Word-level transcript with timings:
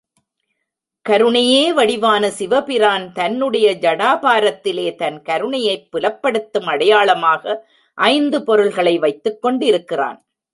கருணையே 1.09 1.73
வடிவான 1.73 2.29
சிவபிரான் 2.29 3.11
தன்னுடைய 3.11 3.75
ஜடாபாரத்திலே 3.75 4.95
தன் 4.95 5.21
கருணையைப் 5.21 5.87
புலப்படுத்தும் 5.91 6.65
அடையாளமாக 6.65 7.67
ஐந்து 7.97 8.43
பொருள்களை 8.43 8.97
வைத்துக் 8.97 9.41
கொண்டிருக்கிறான். 9.41 10.19